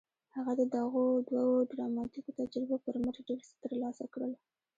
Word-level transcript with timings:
هغه 0.35 0.53
د 0.59 0.61
دغو 0.75 1.03
دوو 1.29 1.67
ډراماتيکو 1.71 2.35
تجربو 2.39 2.75
پر 2.85 2.95
مټ 3.03 3.15
ډېر 3.27 3.39
څه 3.47 3.53
ترلاسه 3.63 4.03
کړل. 4.13 4.31